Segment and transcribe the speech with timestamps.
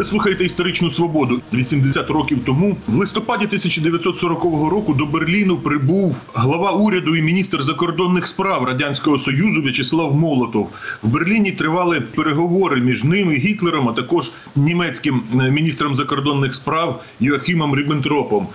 [0.00, 1.40] Ви слухаєте історичну свободу.
[1.52, 8.26] 80 років тому, в листопаді 1940 року, до Берліну прибув глава уряду і міністр закордонних
[8.26, 10.68] справ радянського союзу В'ячеслав Молотов.
[11.02, 17.02] В Берліні тривали переговори між ним і Гітлером, а також німецьким е, міністром закордонних справ
[17.20, 18.46] Йоахімом Ріббентропом.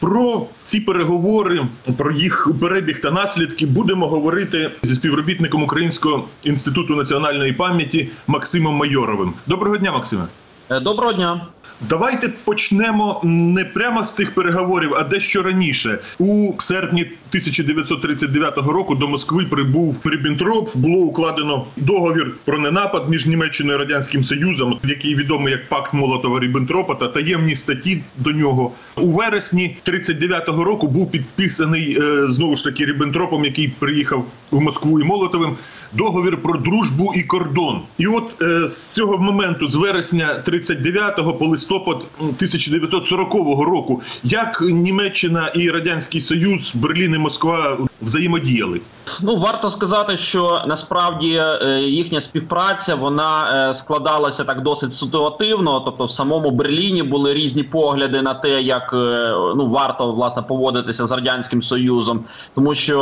[0.00, 1.66] Про ці переговори,
[1.96, 9.32] про їх перебіг та наслідки будемо говорити зі співробітником Українського інституту національної пам'яті Максимом Майоровим.
[9.46, 10.24] Доброго дня, Максиме.
[10.72, 11.40] Е, Доброго дня.
[11.88, 15.98] Давайте почнемо не прямо з цих переговорів, а дещо раніше.
[16.18, 20.76] У серпні 1939 року до Москви прибув Ріббентроп.
[20.76, 26.40] Було укладено договір про ненапад між Німеччиною і радянським Союзом, який відомий як Пакт Молотова
[26.40, 28.72] Ріббентропа та таємні статті до нього.
[28.96, 35.00] У вересні 39-го року був підписаний е, знову ж таки Ріббентропом, який приїхав в Москву
[35.00, 35.56] і Молотовим.
[35.94, 41.46] Договір про дружбу і кордон, і от е, з цього моменту, з вересня 39-го по
[41.46, 43.34] листопад 1940
[43.66, 48.80] року, як Німеччина і радянський Союз, Берлін і Москва взаємодіяли.
[49.22, 55.80] Ну варто сказати, що насправді е, їхня співпраця вона е, складалася так досить ситуативно.
[55.80, 61.06] Тобто, в самому Берліні були різні погляди на те, як е, ну варто власне поводитися
[61.06, 62.98] з радянським союзом, тому що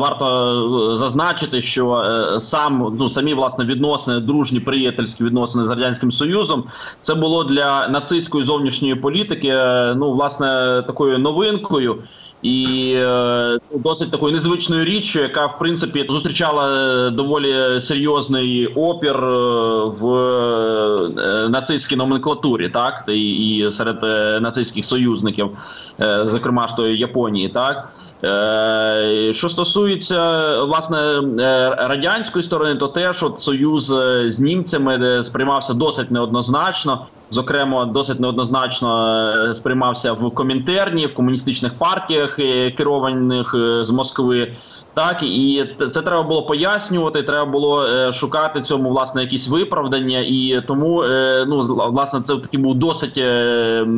[0.00, 2.04] варто зазначити, що
[2.38, 6.64] сам ну самі власне відносини, дружні приятельські відносини з радянським союзом,
[7.02, 9.52] це було для нацистської зовнішньої політики.
[9.96, 11.98] Ну власне такою новинкою.
[12.42, 19.28] І е, досить такою незвичною річчю, яка в принципі зустрічала е, доволі серйозний опір е,
[19.84, 25.50] в е, нацистській номенклатурі, так і, і серед е, нацистських союзників,
[26.00, 27.88] е, зокрема ж тої Японії, так.
[28.24, 30.18] Е, Що стосується
[30.62, 37.06] власне е, радянської сторони, то теж от союз е, з німцями сприймався досить неоднозначно.
[37.30, 42.36] Зокрема, досить неоднозначно сприймався в комінтерні, в комуністичних партіях,
[42.76, 44.52] керованих з Москви.
[44.94, 47.22] Так і це треба було пояснювати.
[47.22, 52.60] Треба було е, шукати цьому власне якісь виправдання, і тому е, ну власне це такий
[52.60, 53.22] був досить е,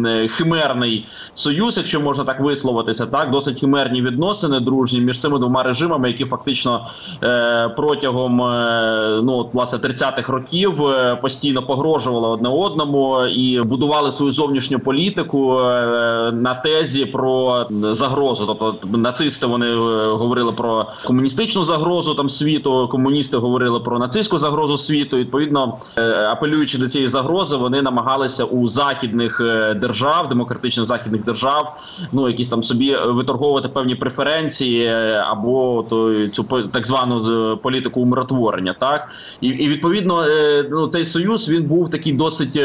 [0.07, 3.07] е, химерний союз, якщо можна так висловитися.
[3.07, 6.87] Так, досить химерні відносини дружні між цими двома режимами, які фактично
[7.23, 14.33] е, протягом е, ну власне 30-х років е, постійно погрожували одне одному і будували свою
[14.33, 18.47] зовнішню політику е, на тезі про загрозу.
[18.47, 24.79] Тобто нацисти вони е, говорили про комуністичну загрозу там світу, комуністи говорили про нацистську загрозу
[24.79, 25.17] світу.
[25.17, 31.81] Відповідно, е, апелюючи до цієї загрози, вони намагалися у західних е, держав, демократичних західних держав,
[32.13, 38.75] ну якісь там собі виторговувати певні преференції е, або то цю так звану політику умиротворення.
[38.79, 39.09] Так
[39.41, 40.27] і, і відповідно,
[40.71, 42.61] ну цей союз він був такий досить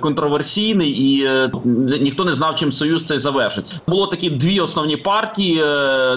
[0.00, 1.28] контроверсійний, і
[2.00, 3.80] ніхто не знав, чим союз цей завершиться.
[3.86, 5.60] Було такі дві основні партії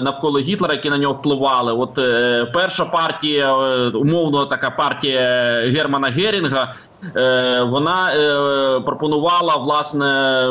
[0.02, 1.39] навколо Гітлера, які на нього впливали.
[1.72, 5.20] От е, перша партія, е, умовно, така партія
[5.66, 6.74] Германа Герінга.
[7.16, 10.42] Е, Вона е, пропонувала власне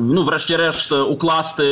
[0.00, 1.64] ну, врешті-решт, укласти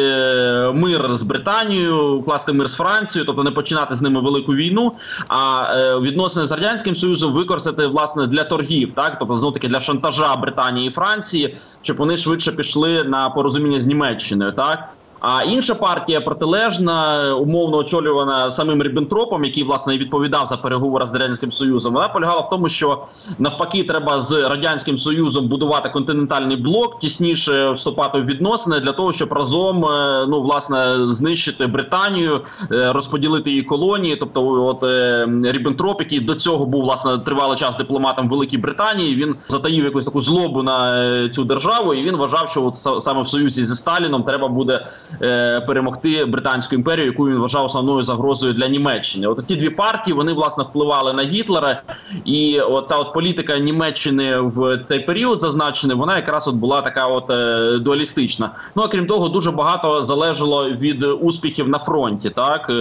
[0.75, 4.93] мир з Британією, укласти мир з Францією, тобто не починати з ними велику війну,
[5.29, 9.81] а е, відносини з радянським союзом використати власне для торгів, так тобто знов таки для
[9.81, 14.89] шантажа Британії і Франції, щоб вони швидше пішли на порозуміння з Німеччиною, так.
[15.23, 21.53] А інша партія протилежна, умовно очолювана самим Ріббентропом, який власне відповідав за переговори з радянським
[21.53, 21.95] союзом.
[21.95, 23.05] Вона полягала в тому, що
[23.39, 29.33] навпаки треба з радянським союзом будувати континентальний блок, тісніше вступати в відносини для того, щоб
[29.33, 32.41] разом е, ну власне знищити Британію,
[32.73, 34.17] е, розподілити її колонії.
[34.17, 39.35] Тобто, от е, Ріббентроп, який до цього був власне тривалий час дипломатом Великій Британії, він
[39.49, 43.65] затаїв якусь таку злобу на цю державу, і він вважав, що от саме в союзі
[43.65, 44.85] зі Сталіном треба буде
[45.23, 49.27] е, перемогти британську імперію, яку він вважав основною загрозою для Німеччини.
[49.27, 51.83] От ці дві партії вони власне впливали на Гітлера,
[52.25, 57.31] і оця от політика Німеччини в цей період зазначений, вона якраз от була така от
[57.31, 58.51] е, дуалістична.
[58.77, 62.31] Ну а крім того, дуже багато залежало від успіхів на фронті.
[62.31, 62.73] Так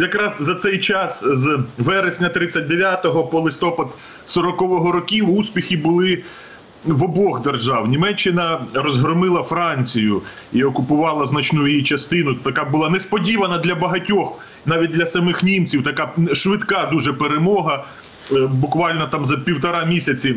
[0.00, 3.86] Якраз за цей час з вересня 39-го по листопад
[4.28, 6.22] 40-го років успіхи були.
[6.84, 12.34] В обох держав Німеччина розгромила Францію і окупувала значну її частину.
[12.34, 15.84] Така була несподівана для багатьох, навіть для самих німців.
[15.84, 17.84] Така швидка дуже перемога.
[18.32, 20.34] Е, Буквально там за півтора місяці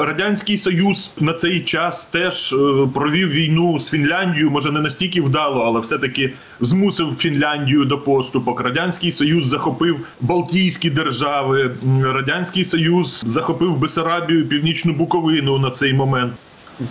[0.00, 2.56] Радянський Союз на цей час теж е,
[2.94, 8.60] провів війну з Фінляндією, може не настільки вдало, але все-таки змусив Фінляндію до поступок.
[8.60, 11.74] Радянський Союз захопив Балтійські держави.
[12.02, 16.32] Радянський Союз захопив Бесарабію, Північну Буковину на цей момент.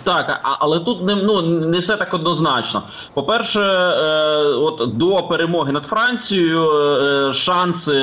[0.04, 2.82] Так, але тут не ну не все так однозначно.
[3.14, 7.94] По-перше, е, от до перемоги над Францією е, шанси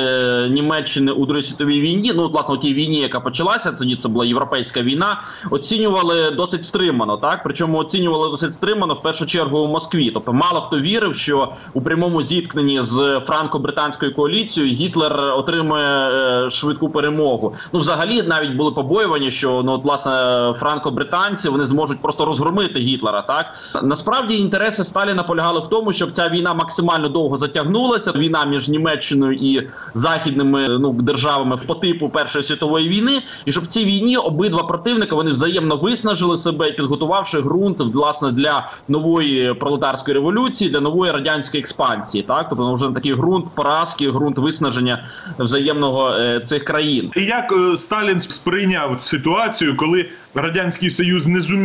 [0.50, 4.24] Німеччини у Другій світовій війні, ну власне у тій війні, яка почалася, тоді це була
[4.24, 7.16] європейська війна, оцінювали досить стримано.
[7.16, 10.10] Так, причому оцінювали досить стримано в першу чергу у Москві.
[10.14, 16.90] Тобто, мало хто вірив, що у прямому зіткненні з франко-британською коаліцією Гітлер отримує е, швидку
[16.90, 17.54] перемогу.
[17.72, 20.12] Ну, взагалі, навіть були побоювання, що ну от власне
[20.60, 23.22] франко-британці вони зможуть просто розгромити Гітлера.
[23.22, 28.12] Так насправді інтереси Сталіна полягали в тому, щоб ця війна максимально довго затягнулася.
[28.12, 33.66] Війна між Німеччиною і західними ну державами по типу Першої світової війни, і щоб в
[33.66, 40.70] цій війні обидва противника вони взаємно виснажили себе, підготувавши ґрунт власне для нової пролетарської революції,
[40.70, 42.24] для нової радянської експансії.
[42.24, 45.04] Так, тобто ну, вже такий ґрунт поразки, ґрунт виснаження
[45.38, 47.10] взаємного е, цих країн.
[47.16, 51.61] І як е, Сталін сприйняв ситуацію, коли Радянський Союз не зумів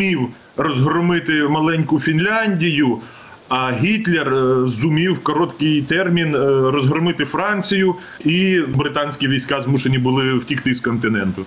[0.57, 2.97] розгромити маленьку Фінляндію,
[3.49, 6.39] а Гітлер е, зумів в короткий термін е,
[6.71, 7.95] розгромити Францію,
[8.25, 11.45] і британські війська змушені були втікти з континенту.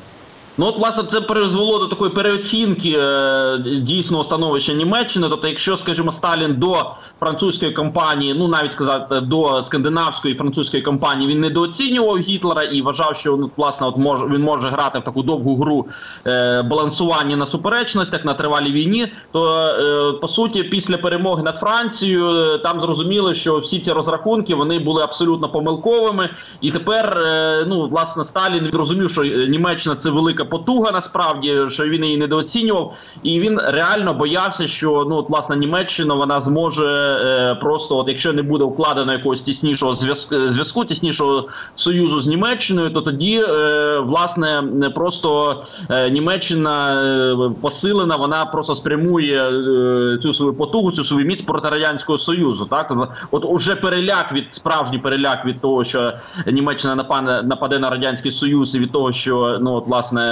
[0.61, 5.27] Ну, от, власне, це призвело до такої переоцінки е, дійсного становища Німеччини.
[5.31, 11.41] Тобто, якщо, скажімо, Сталін до французької кампанії, ну навіть сказати до скандинавської французької кампанії, він
[11.41, 15.57] недооцінював Гітлера і вважав, що ну, власне, от може він може грати в таку довгу
[15.57, 15.87] гру
[16.27, 19.13] е, балансування на суперечностях на тривалій війні.
[19.33, 24.55] То е, по суті, після перемоги над Францією, е, там зрозуміли, що всі ці розрахунки
[24.55, 26.31] вони були абсолютно помилковими,
[26.61, 32.05] і тепер е, ну власне Сталін розумів, що Німеччина це велика потуга, насправді що він
[32.05, 37.97] її недооцінював, і він реально боявся, що ну от власне Німеччина вона зможе е, просто,
[37.97, 43.43] от якщо не буде укладено якогось тіснішого зв'язку, зв'язку, тіснішого союзу з Німеччиною, то тоді
[43.49, 45.57] е, власне не просто
[45.91, 51.69] е, Німеччина е, посилена, вона просто спрямує е, цю свою потугу, цю свою міць проти
[51.69, 52.67] радянського союзу.
[52.71, 52.95] Так
[53.31, 56.13] от уже переляк від справжній переляк від того, що
[56.47, 60.30] Німеччина нападе нападе на радянський союз, і від того, що ну от власне е,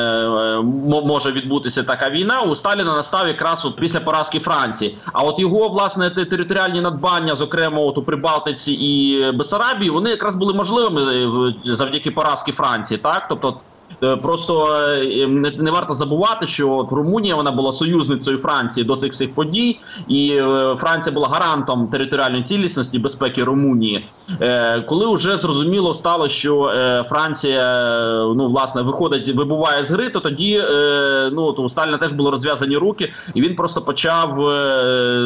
[1.05, 2.43] може відбутися така війна.
[2.43, 4.97] У Сталіна настав якраз от після поразки Франції.
[5.13, 10.55] А от його власне територіальні надбання, зокрема, от у Прибалтиці і Бесарабії, вони якраз були
[10.55, 11.03] можливими
[11.69, 12.99] е, завдяки поразки Франції.
[12.99, 13.57] Так, тобто.
[14.03, 15.27] Е, Просто е,
[15.59, 19.79] не, варто забувати, що от Румунія вона була союзницею Франції до цих всіх подій,
[20.09, 24.05] і е, Франція була гарантом територіальної цілісності безпеки Румунії.
[24.87, 26.73] Коли вже зрозуміло стало, що
[27.09, 27.63] Франція
[28.37, 30.63] ну власне виходить, вибуває з гри, то тоді
[31.33, 34.37] ну то у Сталіна теж були розв'язані руки, і він просто почав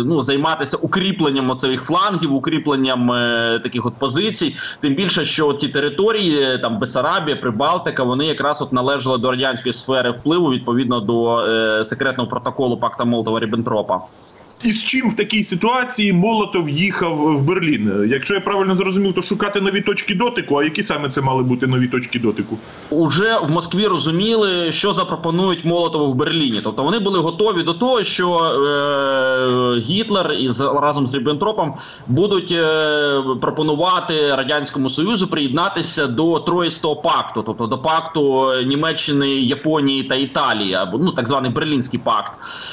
[0.07, 3.09] ну займатися укріпленням оцих флангів, укріпленням
[3.63, 4.57] таких от позицій.
[4.81, 10.11] Тим більше, що ці території, там Бесарабія, Прибалтика, вони якраз от належали до радянської сфери
[10.11, 14.01] впливу відповідно до е, секретного протоколу пакта Молотова Ріббентропа.
[14.63, 18.07] І з чим в такій ситуації Молотов їхав в Берлін?
[18.11, 20.57] Якщо я правильно зрозумів, то шукати нові точки дотику.
[20.57, 22.59] А які саме це мали бути нові точки дотику?
[22.91, 26.61] Уже в Москві розуміли, що запропонують Молотову в Берліні.
[26.65, 31.75] Тобто вони були готові до того, що е, Гітлер із разом з Ріббентропом
[32.07, 40.15] будуть е, пропонувати радянському союзу приєднатися до Троїстого пакту, тобто до пакту Німеччини, Японії та
[40.15, 42.33] Італії, або ну так званий Берлінський пакт.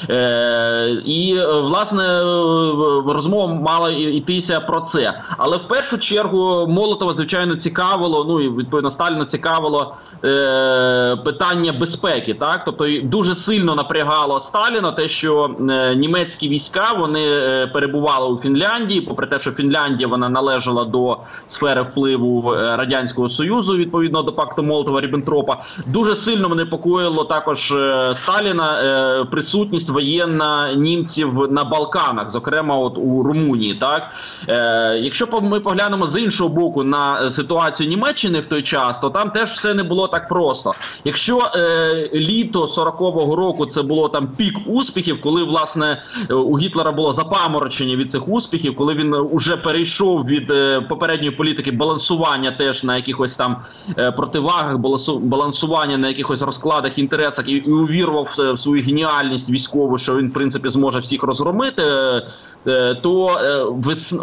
[0.10, 1.46] Е, і е,
[1.80, 5.22] власне е, розмова мала йтися про це.
[5.38, 8.26] Але в першу чергу Молотова, звичайно, цікавило.
[8.28, 9.96] Ну і відповідно Сталіна цікавило
[10.26, 12.34] е, питання безпеки.
[12.34, 18.38] Так, тобто дуже сильно напрягало Сталіна те, що е, німецькі війська вони е, перебували у
[18.38, 21.18] Фінляндії, попри те, що Фінляндія вона належала до
[21.48, 25.58] сфери впливу е, радянського союзу, відповідно до пакту Молотова Ріббентропа.
[25.88, 27.74] Дуже сильно мене непокоїло також
[28.14, 33.74] Сталіна е, присутність воєнна німців на Балканах, зокрема, от у Румунії.
[33.74, 34.12] Так
[34.48, 39.10] е, якщо ми поглянемо з іншого боку на е, ситуацію Німеччини в той час, то
[39.10, 40.74] там теж все не було так просто.
[41.04, 46.92] Якщо е, літо 40-го року це було там пік успіхів, коли власне е, у Гітлера
[46.92, 52.84] було запаморочення від цих успіхів, коли він уже перейшов від е, попередньої політики балансування теж
[52.84, 53.58] на якихось там
[53.98, 54.78] е, противагах,
[55.22, 60.28] балансування на якихось розкладах інтересах і, і увірвав в, в свою геніальність військову, що він
[60.28, 61.59] в принципі зможе всіх розгромити.
[61.60, 62.30] Розгромити.
[62.68, 63.64] Е, то е,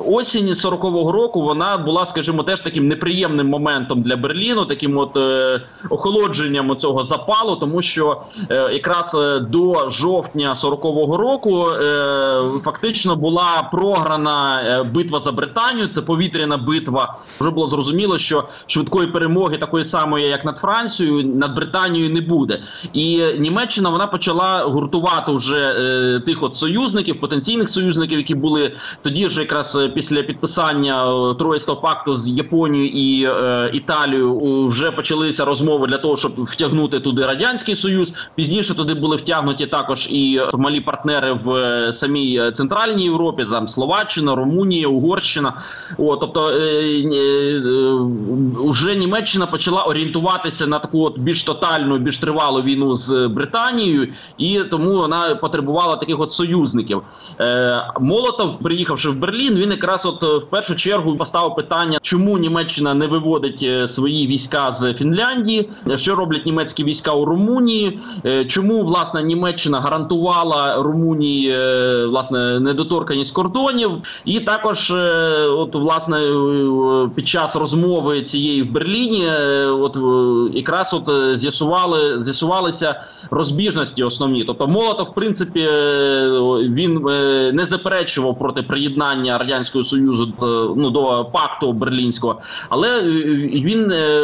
[0.06, 5.60] осінь 40-го року вона була, скажімо, теж таким неприємним моментом для Берліну, таким от е,
[5.90, 11.66] охолодженням цього запалу, тому що якраз до жовтня 40-го року
[12.64, 15.88] фактично була програна битва за Британію.
[15.88, 17.14] Це повітряна битва.
[17.40, 22.60] Вже було зрозуміло, що швидкої перемоги такої самої, як над Францією, над Британією не буде.
[22.92, 29.40] І Німеччина вона почала гуртувати вже тих от союзників, потенційних союзників які були тоді ж,
[29.40, 35.86] якраз е, після підписання е, Троїстого пакту з Японією і е, Італією, вже почалися розмови
[35.86, 38.14] для того, щоб втягнути туди радянський союз.
[38.34, 44.34] Пізніше туди були втягнуті також і малі партнери в е, самій центральній Європі, там Словаччина,
[44.34, 45.52] Румунія, Угорщина.
[45.98, 47.60] О, тобто е, е,
[48.70, 54.60] вже Німеччина почала орієнтуватися на таку от більш тотальну, більш тривалу війну з Британією, і
[54.70, 57.02] тому вона потребувала таких от союзників.
[57.40, 62.38] Е, Молотов, приїхавши в Берлін, він якраз от е, в першу чергу поставив питання, чому
[62.38, 68.44] Німеччина не виводить е, свої війська з Фінляндії, що роблять німецькі війська у Румунії, е,
[68.44, 71.56] чому власне Німеччина гарантувала Румунії
[72.06, 73.90] власне недоторканість кордонів,
[74.24, 74.90] і також,
[75.50, 76.20] от власне,
[77.16, 79.30] під час розмови цієї в Берліні,
[79.66, 79.96] от
[80.54, 84.44] якраз от з'ясували з'ясувалися розбіжності основні.
[84.44, 85.60] Тобто, Молотов, в принципі,
[86.68, 86.95] він
[87.52, 93.02] не заперечував проти приєднання радянського союзу е, ну до пакту берлінського, але е,
[93.54, 94.20] він е,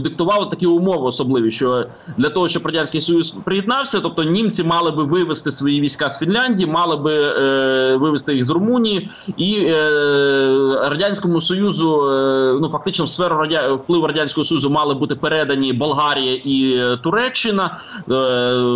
[0.00, 1.84] диктував такі умови особливі, що
[2.16, 6.70] для того, щоб радянський союз приєднався, тобто німці мали би вивести свої війська з Фінляндії,
[6.70, 9.74] мали би е, вивести їх з Румунії, і е,
[10.82, 13.72] радянському союзу е, ну фактично в сферу радя...
[13.72, 18.14] впливу радянського союзу мали бути передані Болгарія і Туреччина е,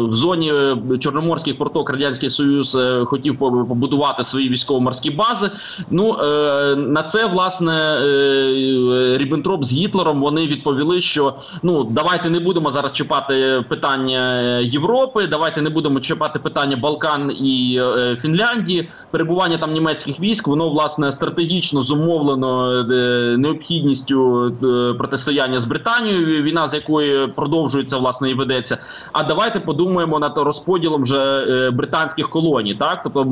[0.09, 0.53] в зоні
[1.01, 1.91] Чорноморських порток.
[1.91, 5.51] Радянський Союз е, хотів побудувати свої військово-морські бази.
[5.91, 12.41] Ну е, на це власне е, Ріббентроп з Гітлером вони відповіли, що ну давайте не
[12.41, 18.89] будемо зараз чіпати питання Європи, давайте не будемо чіпати питання Балкан і е, Фінляндії.
[19.11, 26.69] Перебування там німецьких військ, воно власне стратегічно зумовлено е, необхідністю е, протистояння з Британією, війна
[26.69, 28.79] з якої продовжується власне і ведеться.
[29.13, 33.23] А давайте подумаємо над розподілом вже е, британських колоній, так тобто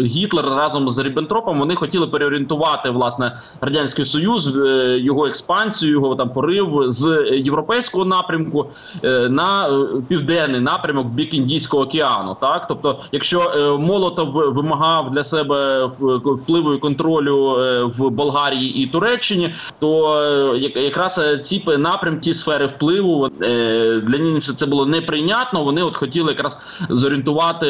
[0.00, 6.30] Гітлер разом з Ріббентропом вони хотіли переорієнтувати власне радянський союз, е, його експансію, його там
[6.30, 8.66] порив з європейського напрямку
[9.04, 12.36] е, на е, південний напрямок бік Індійського океану.
[12.40, 15.86] Так, тобто, якщо Молотов вимагав для себе
[16.24, 17.36] впливу і контролю
[17.98, 23.28] в Болгарії і Туреччині, то якраз ці напрям, ці сфери впливу
[24.02, 25.64] для німців це було неприйнятно.
[25.64, 26.56] Вони от хотіли якраз
[26.88, 27.66] зорієнтувати.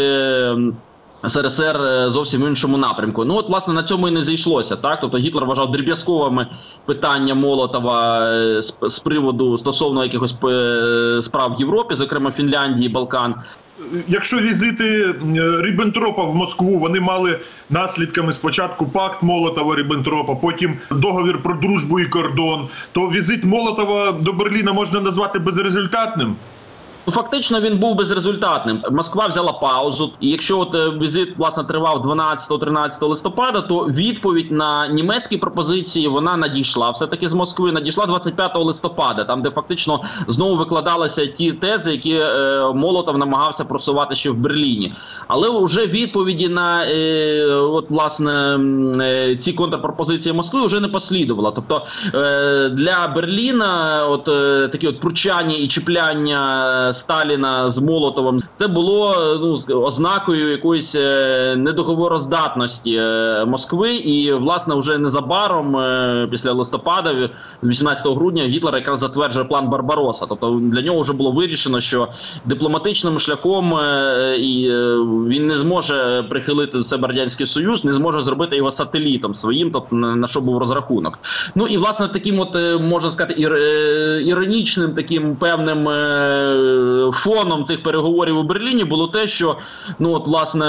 [1.24, 3.24] СРСР е, зовсім в іншому напрямку.
[3.24, 4.76] Ну от власне на цьому і не зійшлося.
[4.76, 6.46] Так, тобто Гітлер вважав дріб'язковими
[6.84, 13.34] питання Молотова е, з, з приводу стосовно якихось е, справ в Європі, зокрема Фінляндії, Балкан.
[14.08, 15.14] Якщо візити
[15.60, 17.38] Ріббентропа в Москву вони мали
[17.70, 24.32] наслідками спочатку пакт Молотова Ріббентропа, потім договір про дружбу і кордон, то візит Молотова до
[24.32, 26.36] Берліна можна назвати безрезультатним.
[27.06, 28.82] Ну, фактично він був безрезультатним.
[28.90, 30.12] Москва взяла паузу.
[30.20, 36.36] І якщо от е, візит власне тривав 12-13 листопада, то відповідь на німецькі пропозиції вона
[36.36, 36.90] надійшла.
[36.90, 42.12] Все таки з Москви надійшла 25 листопада, там де фактично знову викладалися ті тези, які
[42.12, 44.92] е, Молотов намагався просувати ще в Берліні.
[45.28, 48.60] Але вже відповіді на е, от власне
[49.00, 51.50] е, ці контрпропозиції Москви вже не послідувало.
[51.50, 51.82] Тобто
[52.14, 56.92] е, для Берліна, от е, такі от пручання і чіпляння.
[56.96, 58.40] Сталіна з Молотовим.
[58.58, 66.52] Це було ну ознакою якоїсь е, недоговороздатності е, Москви, і власне вже незабаром, е, після
[66.52, 67.28] листопада,
[67.62, 70.26] 18 грудня, Гітлер якраз затверджує план Барбароса.
[70.28, 72.08] Тобто для нього вже було вирішено, що
[72.44, 73.72] дипломатичним шляхом
[74.38, 74.70] і
[75.28, 79.96] він не зможе прихилити до себе радянський союз, не зможе зробити його сателітом своїм, тобто
[79.96, 81.18] на що був розрахунок.
[81.54, 83.34] Ну і власне таким, от можна сказати,
[84.26, 85.84] іронічним таким певним
[87.12, 89.56] фоном цих переговорів Берліні було те, що
[89.98, 90.66] ну от власне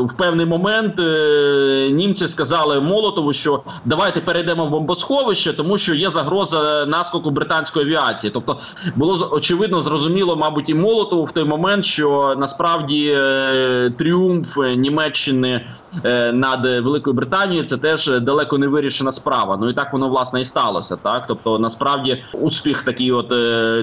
[0.00, 6.10] в певний момент е, німці сказали Молотову, що давайте перейдемо в бомбосховище, тому що є
[6.10, 8.30] загроза наскоку британської авіації.
[8.34, 8.58] Тобто
[8.96, 15.66] було очевидно зрозуміло, мабуть, і Молотову в той момент, що насправді е, тріумф Німеччини.
[16.04, 19.58] Е, над Великою Британією це теж далеко не вирішена справа.
[19.60, 20.96] Ну і так воно власне і сталося.
[20.96, 23.30] Так, тобто, насправді, успіх такий, от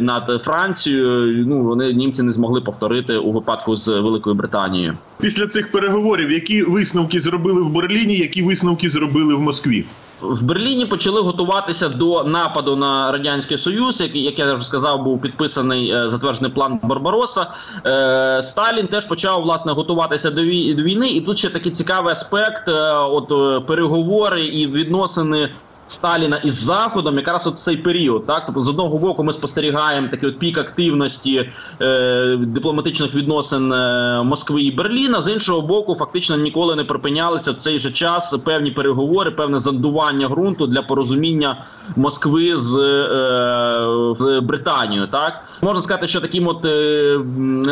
[0.01, 4.93] над Францією, ну вони німці не змогли повторити у випадку з Великою Британією.
[5.19, 9.85] Після цих переговорів, які висновки зробили в Берліні, які висновки зробили в Москві?
[10.21, 15.21] В Берліні почали готуватися до нападу на радянський союз, який, як я вже сказав, був
[15.21, 17.47] підписаний е, затверджений план Барбароса.
[17.85, 21.09] Е, Сталін теж почав власне готуватися до вій- до війни.
[21.09, 25.49] І тут ще такий цікавий аспект: е, от переговори і відносини.
[25.87, 30.29] Сталіна із заходом, якраз от цей період, так тобто з одного боку, ми спостерігаємо такий
[30.29, 31.49] от пік активності
[31.81, 35.21] е, дипломатичних відносин е, Москви і Берліна.
[35.21, 40.27] З іншого боку, фактично ніколи не припинялися в цей же час певні переговори, певне зондування
[40.27, 41.65] ґрунту для порозуміння
[41.97, 45.07] Москви з, е, з Британією.
[45.07, 47.19] Так можна сказати, що таким от е,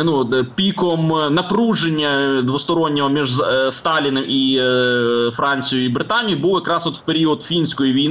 [0.04, 6.94] ну піком напруження двостороннього між е, Сталіним і е, Францією і Британією був якраз от
[6.94, 8.03] в період фінської війни,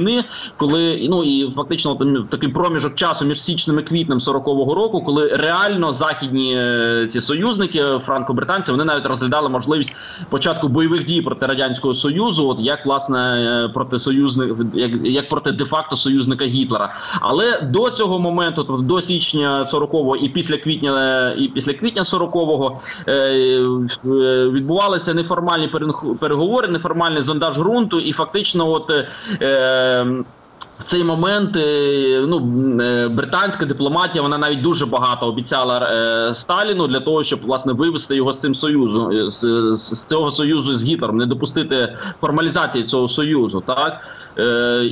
[0.56, 5.02] коли ну і фактично от, м, такий проміжок часу між січним і квітнем 40-го року,
[5.06, 9.96] коли реально західні е, ці союзники франко-британці вони навіть розглядали можливість
[10.30, 15.52] початку бойових дій проти радянського союзу, от як власне е, проти союзник, як, як проти
[15.52, 16.94] де-факто союзника Гітлера.
[17.20, 20.92] Але до цього моменту, тобто до січня 40-го і після квітня,
[21.30, 23.62] е, і після квітня 40-го е, е,
[24.48, 28.90] відбувалися неформальні перег- переговори, неформальний зондаж ґрунту, і фактично, от.
[28.90, 29.08] Е,
[30.78, 32.38] в цей момент е, ну,
[32.80, 38.16] е, британська дипломатія вона навіть дуже багато обіцяла е, Сталіну для того, щоб власне вивести
[38.16, 39.40] його з цим союзом е, з,
[39.76, 43.62] з, цього союзу з Гітлером, не допустити формалізації цього союзу.
[43.66, 44.00] Так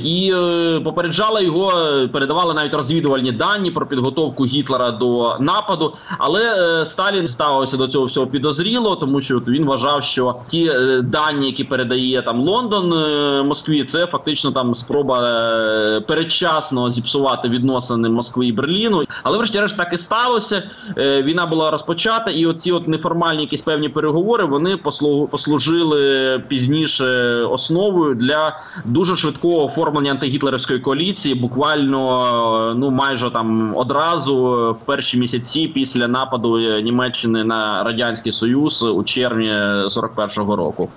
[0.03, 5.93] і е, попереджала його, е, передавала навіть розвідувальні дані про підготовку Гітлера до нападу.
[6.19, 6.41] Але
[6.81, 11.45] е, Сталін ставився до цього всього підозріло, тому що він вважав, що ті е, дані,
[11.45, 18.47] які передає там Лондон е, Москві, це фактично там спроба е, передчасно зіпсувати відносини Москви
[18.47, 19.03] і Берліну.
[19.23, 20.63] Але врешті-решт так і сталося.
[20.97, 27.05] Е, Війна була розпочата, і оці от неформальні якісь певні переговори вони послу- послужили пізніше
[27.43, 31.35] основою для дуже швидкого оформлення антигітлерівської коаліції.
[31.35, 37.83] Буквально е, ну майже там одразу е, в перші місяці після нападу е, Німеччини на
[37.83, 40.89] радянський союз у червні 41-го року.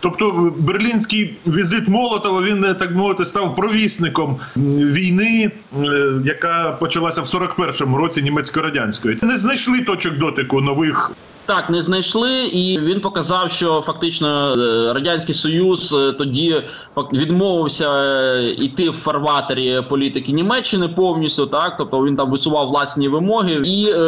[0.00, 5.50] Тобто берлінський візит Молотова він е, так мовити став провісником війни,
[5.84, 9.18] е, яка почалася в 41-му році німецько-радянської.
[9.22, 11.12] Не знайшли точок дотику нових.
[11.50, 16.62] Так, не знайшли, і він показав, що фактично е, радянський союз е, тоді
[17.12, 21.46] відмовився е, йти в фарватері політики Німеччини повністю.
[21.46, 23.98] Так, тобто він там висував власні вимоги, і е,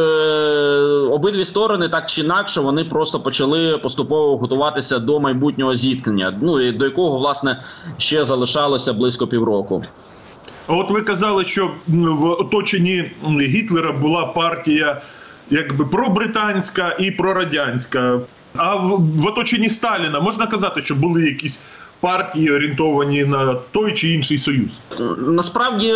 [1.11, 6.38] обидві сторони, так чи інакше, вони просто почали поступово готуватися до майбутнього зіткнення.
[6.42, 7.62] Ну і до якого власне
[7.98, 9.85] ще залишалося близько півроку.
[10.68, 15.02] От ви казали, що в оточенні Гітлера була партія
[15.53, 18.21] якби пробританська і прорадянська.
[18.57, 21.62] А в, в оточенні Сталіна можна казати, що були якісь
[22.03, 24.81] партії орієнтовані на той чи інший союз.
[25.19, 25.95] Насправді е,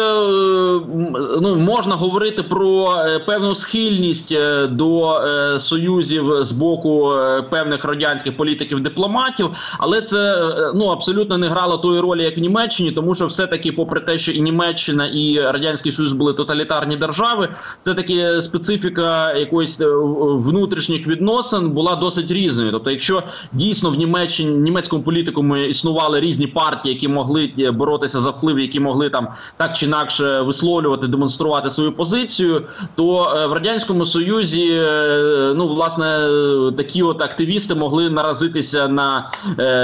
[1.41, 5.21] ну можна говорити про е, певну схильність е, до
[5.61, 7.13] союзів з боку
[7.51, 12.93] певних радянських політиків дипломатів, але це ну абсолютно не грало тої ролі, як в Німеччині,
[12.93, 17.49] тому що все-таки, попри те, що і Німеччина, і радянський Союз були тоталітарні держави,
[17.83, 19.81] це таки специфіка якоїсь
[20.21, 22.71] внутрішніх відносин була досить різною.
[22.73, 28.31] Тобто, якщо дійсно в Німеччині німецькому політикумі існували різні партії, які могли е, боротися за
[28.31, 32.63] вплив, які могли там так чи інакше висловлювати, демонструвати свою позицію,
[32.97, 36.29] то е, в радянському союзі е, ну власне
[36.77, 39.31] такі от активісти могли наразитися на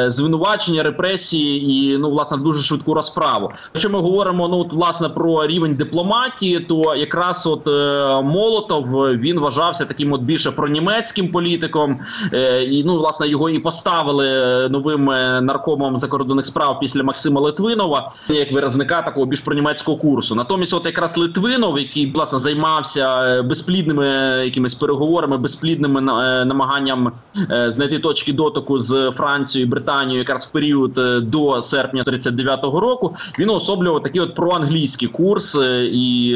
[0.08, 3.52] звинувачення, репресії і ну власне дуже швидку розправу.
[3.74, 7.66] Якщо ми говоримо ну от, власне про рівень дипломатії, то якраз от
[8.24, 8.84] Молотов
[9.18, 12.00] він вважався таким от більше пронімецьким політиком,
[12.34, 14.28] е, і ну власне його і поставили
[14.68, 15.04] новим
[15.44, 20.34] наркомом закордонних справ після Максима Литвинова, як виразника такого більш пронімецького курсу.
[20.34, 24.06] Натомість, от якраз Литвинов, який власне займався е, безплідними
[24.44, 27.12] якимись переговорами, безплідними е, намаганням
[27.50, 30.92] е, знайти точки дотику з Францією і Британією, якраз в період
[31.30, 35.58] до серпня 39-го року, він особлював такий от проанглійський курс,
[35.92, 36.26] і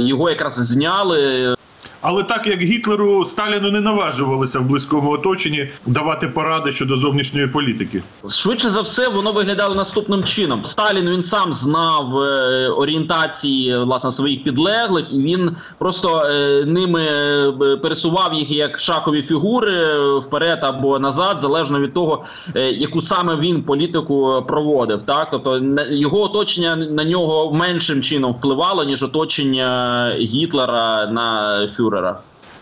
[0.00, 1.56] його якраз зняли.
[2.00, 8.02] Але так як Гітлеру Сталіну не наважувалися в близькому оточенні давати поради щодо зовнішньої політики.
[8.30, 10.64] Швидше за все, воно виглядало наступним чином.
[10.64, 17.52] Сталін він сам знав е, орієнтації власне своїх підлеглих, і він просто е, ними е,
[17.82, 22.24] пересував їх як шахові фігури е, вперед або назад, залежно від того,
[22.56, 25.02] е, яку саме він політику проводив.
[25.02, 32.18] Так, тобто на- його оточення на нього меншим чином впливало ніж оточення Гітлера на фюрера.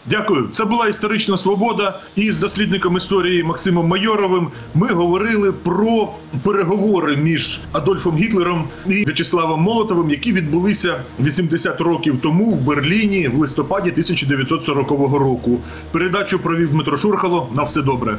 [0.07, 0.49] Дякую.
[0.53, 2.01] Це була історична свобода.
[2.17, 6.09] І з дослідником історії Максимом Майоровим ми говорили про
[6.43, 13.39] переговори між Адольфом Гітлером і В'ячеславом Молотовим, які відбулися 80 років тому в Берліні в
[13.39, 15.59] листопаді 1940 року.
[15.93, 17.49] Передачу провів Дмитро Шурхало.
[17.55, 18.19] На все добре.